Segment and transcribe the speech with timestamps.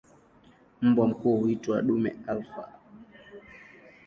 [0.81, 2.69] Mbwa mkuu huitwa "dume alfa".